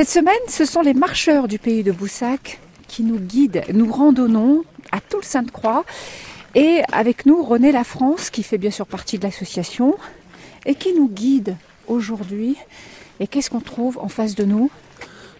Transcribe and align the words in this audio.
Cette 0.00 0.08
semaine, 0.08 0.32
ce 0.48 0.64
sont 0.64 0.80
les 0.80 0.94
marcheurs 0.94 1.46
du 1.46 1.58
pays 1.58 1.82
de 1.82 1.92
Boussac 1.92 2.58
qui 2.88 3.02
nous 3.02 3.18
guident. 3.18 3.60
Nous 3.70 3.92
randonnons 3.92 4.64
à 4.92 5.00
Toul 5.02 5.22
Sainte-Croix 5.22 5.84
et 6.54 6.80
avec 6.90 7.26
nous 7.26 7.42
René 7.42 7.70
Lafrance 7.70 8.30
qui 8.30 8.42
fait 8.42 8.56
bien 8.56 8.70
sûr 8.70 8.86
partie 8.86 9.18
de 9.18 9.24
l'association 9.24 9.98
et 10.64 10.74
qui 10.74 10.94
nous 10.94 11.06
guide 11.06 11.54
aujourd'hui. 11.86 12.56
Et 13.20 13.26
qu'est-ce 13.26 13.50
qu'on 13.50 13.60
trouve 13.60 13.98
en 13.98 14.08
face 14.08 14.34
de 14.34 14.44
nous? 14.44 14.70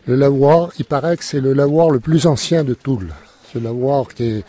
Le 0.04 0.14
lavoir, 0.14 0.72
il 0.78 0.84
paraît 0.84 1.16
que 1.16 1.24
c'est 1.24 1.40
le 1.40 1.54
lavoir 1.54 1.88
le 1.88 1.98
plus 1.98 2.26
ancien 2.26 2.62
de 2.62 2.74
Toul. 2.74 3.14
Ce 3.54 3.58
lavoir 3.58 4.08
qui 4.08 4.24
est 4.24 4.44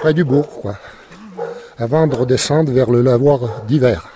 près 0.00 0.12
du 0.12 0.24
bourg, 0.24 0.60
quoi. 0.60 0.76
Avant 1.78 2.06
de 2.06 2.14
redescendre 2.14 2.70
vers 2.72 2.90
le 2.90 3.00
lavoir 3.00 3.62
d'hiver. 3.62 4.06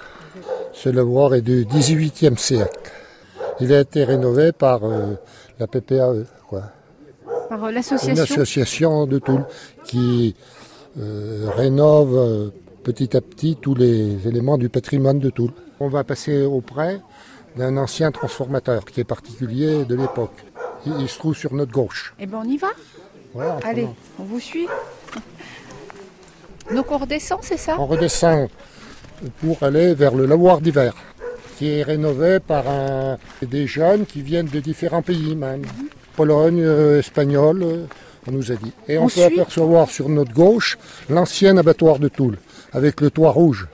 Ce 0.74 0.90
lavoir 0.90 1.34
est 1.34 1.40
du 1.40 1.64
18e 1.64 2.36
siècle. 2.36 2.77
Il 3.60 3.72
a 3.72 3.80
été 3.80 4.04
rénové 4.04 4.52
par 4.52 4.84
euh, 4.84 5.14
la 5.58 5.66
PPAE, 5.66 6.24
quoi. 6.46 6.62
Par 7.48 7.64
euh, 7.64 7.68
Une 7.68 7.74
l'association 7.74 8.22
association 8.22 9.06
de 9.06 9.18
Toul 9.18 9.44
qui 9.84 10.36
euh, 10.98 11.48
rénove 11.56 12.52
petit 12.84 13.16
à 13.16 13.20
petit 13.20 13.56
tous 13.56 13.74
les 13.74 14.26
éléments 14.28 14.58
du 14.58 14.68
patrimoine 14.68 15.18
de 15.18 15.30
Toul. 15.30 15.50
On 15.80 15.88
va 15.88 16.04
passer 16.04 16.44
auprès 16.44 17.00
d'un 17.56 17.76
ancien 17.76 18.12
transformateur 18.12 18.84
qui 18.84 19.00
est 19.00 19.04
particulier 19.04 19.84
de 19.84 19.94
l'époque. 19.94 20.44
Il, 20.86 21.00
il 21.00 21.08
se 21.08 21.18
trouve 21.18 21.36
sur 21.36 21.54
notre 21.54 21.72
gauche. 21.72 22.14
Eh 22.18 22.26
bien 22.26 22.40
on 22.44 22.48
y 22.48 22.56
va 22.56 22.68
Allez, 23.64 23.88
on 24.18 24.24
vous 24.24 24.40
suit. 24.40 24.66
Donc 26.74 26.90
on 26.90 26.98
redescend, 26.98 27.40
c'est 27.42 27.56
ça? 27.56 27.76
On 27.78 27.86
redescend 27.86 28.48
pour 29.40 29.62
aller 29.62 29.94
vers 29.94 30.14
le 30.14 30.26
lavoir 30.26 30.60
d'hiver, 30.60 30.94
qui 31.58 31.68
est 31.70 31.82
rénové 31.82 32.38
par 32.40 32.68
un- 32.68 33.18
des 33.42 33.66
jeunes 33.66 34.06
qui 34.06 34.22
viennent 34.22 34.46
de 34.46 34.60
différents 34.60 35.02
pays 35.02 35.34
même. 35.34 35.62
Pologne, 36.16 36.60
euh, 36.62 37.00
Espagnol, 37.00 37.62
euh, 37.62 37.84
on 38.28 38.32
nous 38.32 38.52
a 38.52 38.54
dit. 38.54 38.72
Et 38.88 38.96
on, 38.98 39.04
On 39.04 39.08
peut 39.08 39.24
apercevoir 39.24 39.90
sur 39.90 40.08
notre 40.08 40.32
gauche 40.32 40.78
l'ancien 41.10 41.56
abattoir 41.56 41.98
de 41.98 42.08
Toul, 42.08 42.38
avec 42.72 43.00
le 43.00 43.10
toit 43.10 43.30
rouge. 43.32 43.66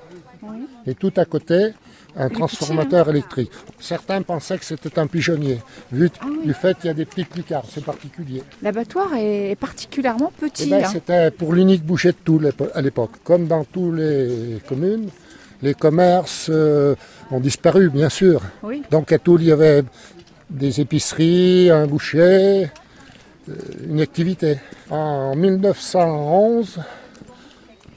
Et 0.86 0.94
tout 0.94 1.12
à 1.16 1.24
côté, 1.24 1.70
un 2.16 2.28
transformateur 2.28 3.08
électrique. 3.10 3.50
Certains 3.80 4.22
pensaient 4.22 4.58
que 4.58 4.64
c'était 4.64 4.98
un 4.98 5.06
pigeonnier, 5.06 5.58
vu 5.90 6.10
du 6.44 6.54
fait 6.54 6.76
qu'il 6.78 6.86
y 6.86 6.90
a 6.90 6.94
des 6.94 7.06
petites 7.06 7.34
lucarnes, 7.36 7.64
c'est 7.68 7.84
particulier. 7.84 8.42
L'abattoir 8.62 9.08
est 9.16 9.56
particulièrement 9.58 10.30
Eh 10.38 10.44
petit. 10.48 10.70
ben, 10.70 10.84
hein. 10.84 10.88
C'était 10.92 11.30
pour 11.30 11.52
l'unique 11.54 11.84
boucher 11.84 12.12
de 12.12 12.16
Toul 12.24 12.52
à 12.74 12.80
l'époque. 12.82 13.12
Comme 13.24 13.46
dans 13.46 13.64
toutes 13.64 13.96
les 13.96 14.58
communes, 14.68 15.08
les 15.64 15.74
commerces 15.74 16.48
euh, 16.50 16.94
ont 17.30 17.40
disparu, 17.40 17.88
bien 17.88 18.08
sûr. 18.10 18.42
Oui. 18.62 18.82
Donc 18.90 19.10
à 19.12 19.18
Toul, 19.18 19.40
il 19.42 19.48
y 19.48 19.52
avait 19.52 19.82
des 20.50 20.80
épiceries, 20.80 21.70
un 21.70 21.86
boucher, 21.86 22.70
euh, 23.48 23.52
une 23.88 24.00
activité. 24.02 24.58
En 24.90 25.34
1911, 25.34 26.80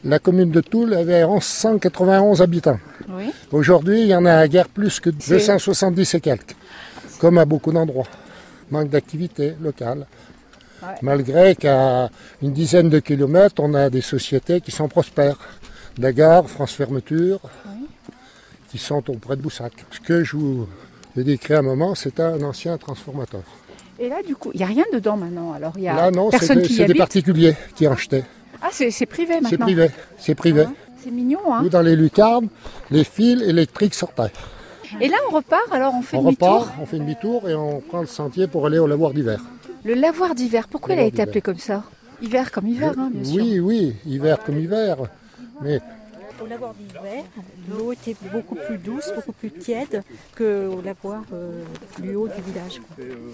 la 0.05 0.19
commune 0.19 0.51
de 0.51 0.61
Toul 0.61 0.93
avait 0.93 1.23
191 1.41 2.41
habitants. 2.41 2.79
Oui. 3.09 3.31
Aujourd'hui, 3.51 4.01
il 4.01 4.07
y 4.07 4.15
en 4.15 4.25
a 4.25 4.33
à 4.35 4.47
guère 4.47 4.69
plus 4.69 4.99
que 4.99 5.09
C'est- 5.19 5.33
270 5.33 6.13
et 6.15 6.21
quelques, 6.21 6.55
comme 7.19 7.37
à 7.37 7.45
beaucoup 7.45 7.71
d'endroits. 7.73 8.07
Manque 8.71 8.89
d'activité 8.89 9.55
locale. 9.61 10.05
Ouais. 10.83 10.89
Malgré 11.01 11.55
qu'à 11.55 12.09
une 12.41 12.53
dizaine 12.53 12.89
de 12.89 12.99
kilomètres, 12.99 13.55
on 13.59 13.73
a 13.73 13.89
des 13.89 14.01
sociétés 14.01 14.61
qui 14.61 14.71
sont 14.71 14.87
prospères. 14.87 15.39
La 15.99 16.13
gare, 16.13 16.47
France 16.49 16.73
Fermeture, 16.73 17.39
qui 18.69 18.77
sont 18.77 19.09
auprès 19.09 19.35
de 19.35 19.41
Boussac. 19.41 19.73
Ce 19.91 19.99
que 19.99 20.23
je 20.23 20.37
vous 20.37 20.67
ai 21.17 21.23
décrit 21.23 21.55
à 21.55 21.59
un 21.59 21.63
moment, 21.63 21.95
c'est 21.95 22.19
un 22.19 22.41
ancien 22.43 22.77
transformateur. 22.77 23.41
Et 23.99 24.09
là, 24.09 24.21
du 24.21 24.35
coup, 24.35 24.51
il 24.53 24.57
n'y 24.57 24.63
a 24.63 24.67
rien 24.67 24.85
dedans 24.93 25.17
maintenant. 25.17 25.53
Alors, 25.53 25.73
il 25.77 25.83
y 25.83 25.87
a 25.87 25.95
Là, 25.95 26.11
non, 26.11 26.29
c'est 26.29 26.37
personne 26.37 26.61
des, 26.61 26.67
c'est 26.69 26.93
particuliers 26.93 27.55
qui 27.75 27.87
en 27.87 27.93
achetaient. 27.93 28.25
Ah, 28.61 28.69
c'est 28.71 28.91
c'est 28.91 29.07
privé 29.07 29.35
maintenant. 29.35 29.49
C'est 29.49 29.57
privé. 29.57 29.89
C'est 30.19 30.35
privé. 30.35 30.61
Hein 30.63 30.73
C'est 31.03 31.09
mignon, 31.11 31.39
hein 31.51 31.61
Nous, 31.63 31.69
dans 31.69 31.81
les 31.81 31.95
lucarnes, 31.95 32.49
les 32.91 33.03
fils 33.03 33.41
électriques 33.41 33.95
sortaient. 33.95 34.31
Et 35.01 35.07
là, 35.07 35.17
on 35.31 35.35
repart, 35.35 35.71
alors 35.71 35.93
on 35.95 36.01
fait 36.03 36.17
On 36.17 36.23
demi-tour. 36.23 36.59
repart, 36.59 36.73
on 36.79 36.85
fait 36.85 36.99
demi-tour 36.99 37.49
et 37.49 37.55
on 37.55 37.81
prend 37.81 38.01
le 38.01 38.07
sentier 38.07 38.45
pour 38.47 38.67
aller 38.67 38.77
au 38.77 38.85
lavoir 38.87 39.13
d'hiver. 39.13 39.39
Le 39.83 39.95
lavoir 39.95 40.35
d'hiver, 40.35 40.67
pourquoi 40.67 40.93
il 40.93 40.99
a 40.99 41.03
été 41.03 41.11
d'hiver. 41.11 41.23
appelé 41.27 41.41
comme 41.41 41.57
ça? 41.57 41.83
Hiver 42.21 42.51
comme 42.51 42.67
hiver, 42.67 42.93
hein, 42.97 43.09
bien 43.13 43.23
sûr. 43.23 43.43
oui, 43.43 43.59
oui, 43.59 43.95
hiver 44.05 44.37
comme 44.45 44.59
hiver. 44.59 44.97
Mais 45.61 45.81
Au 46.41 46.45
lavoir 46.45 46.73
d'hiver, 46.73 47.23
l'eau 47.69 47.91
était 47.91 48.15
beaucoup 48.31 48.55
plus 48.55 48.77
douce, 48.77 49.11
beaucoup 49.15 49.31
plus 49.31 49.51
tiède 49.51 50.03
qu'au 50.37 50.81
lavoir 50.83 51.23
euh, 51.33 51.63
du 51.99 52.15
haut 52.15 52.27
du 52.27 52.41
village. 52.41 52.79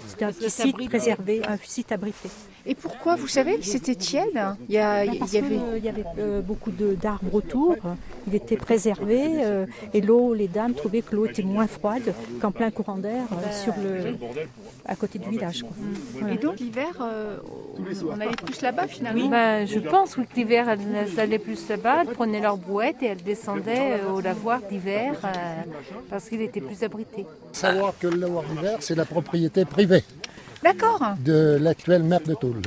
C'était 0.08 0.24
un 0.24 0.32
petit 0.32 0.50
site 0.50 0.88
préservé, 0.88 1.42
un 1.46 1.56
site 1.58 1.92
abrité. 1.92 2.30
Et 2.66 2.74
pourquoi 2.74 3.16
Vous 3.16 3.28
savez 3.28 3.58
que 3.58 3.64
c'était 3.64 3.94
tiède? 3.94 4.40
Il 4.68 4.74
y, 4.74 4.78
a, 4.78 5.04
il 5.04 5.18
Parce 5.18 5.32
y 5.32 5.38
avait... 5.38 5.48
qu'il 5.48 5.84
y 5.84 5.88
avait 5.88 6.04
euh, 6.18 6.40
beaucoup 6.40 6.70
d'arbres 6.70 7.34
autour, 7.34 7.76
il 8.26 8.34
était 8.34 8.56
préservé 8.56 9.44
euh, 9.44 9.66
et 9.92 10.00
l'eau, 10.00 10.34
les 10.34 10.48
dames 10.48 10.74
trouvaient 10.74 11.02
que 11.02 11.14
l'eau 11.14 11.26
était 11.26 11.42
moins 11.42 11.66
froide 11.66 12.14
qu'en 12.40 12.50
plein 12.50 12.70
courant 12.70 12.96
d'air 12.96 13.24
euh, 13.32 13.52
sur 13.52 13.74
le, 13.76 14.16
à 14.86 14.96
côté 14.96 15.18
du 15.18 15.28
village. 15.28 15.62
quoi. 15.62 16.30
Et 16.30 16.36
donc 16.36 16.58
l'hiver, 16.58 16.88
euh, 17.00 17.36
on, 18.08 18.20
allait 18.20 18.36
plus 18.36 18.62
là-bas 18.62 18.86
finalement? 18.86 19.28
Ben, 19.28 19.66
je 19.66 19.78
pense 19.78 20.16
oui, 20.16 20.24
que 20.26 20.36
l'hiver, 20.36 20.68
elles 20.68 21.20
allaient 21.20 21.38
plus 21.38 21.68
là-bas, 21.68 22.02
elles 22.02 22.14
prenaient 22.14 22.40
leur 22.40 22.56
brouette 22.56 22.93
et 23.02 23.06
elles 23.06 23.22
descendaient 23.22 24.00
euh, 24.02 24.12
au 24.12 24.20
lavoir 24.20 24.60
d'hiver 24.70 25.14
euh, 25.24 25.28
parce 26.10 26.28
qu'il 26.28 26.40
était 26.40 26.60
plus 26.60 26.82
abrité. 26.82 27.26
savoir 27.52 27.94
que 27.98 28.06
le 28.06 28.16
lavoir 28.18 28.44
d'hiver, 28.44 28.78
c'est 28.80 28.94
la 28.94 29.04
propriété 29.04 29.64
privée 29.64 30.04
D'accord. 30.62 31.00
de 31.24 31.58
l'actuel 31.60 32.02
maire 32.02 32.20
de 32.24 32.34
Toul. 32.34 32.62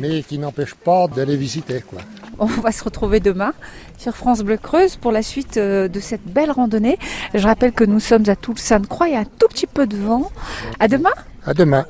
Mais 0.00 0.22
qui 0.22 0.38
n'empêche 0.38 0.74
pas 0.74 1.06
d'aller 1.06 1.36
visiter. 1.36 1.80
Quoi. 1.80 2.00
On 2.38 2.46
va 2.46 2.72
se 2.72 2.82
retrouver 2.82 3.20
demain 3.20 3.54
sur 3.98 4.14
France 4.16 4.42
Bleu 4.42 4.56
Creuse 4.56 4.96
pour 4.96 5.12
la 5.12 5.22
suite 5.22 5.56
euh, 5.58 5.86
de 5.88 6.00
cette 6.00 6.24
belle 6.24 6.50
randonnée. 6.50 6.98
Je 7.34 7.46
rappelle 7.46 7.72
que 7.72 7.84
nous 7.84 8.00
sommes 8.00 8.28
à 8.28 8.36
Toul 8.36 8.58
Sainte-Croix, 8.58 9.08
il 9.08 9.14
y 9.14 9.16
a 9.16 9.20
un 9.20 9.24
tout 9.24 9.46
petit 9.48 9.66
peu 9.68 9.86
de 9.86 9.96
vent. 9.96 10.30
À 10.80 10.88
demain 10.88 11.14
À 11.46 11.54
demain. 11.54 11.86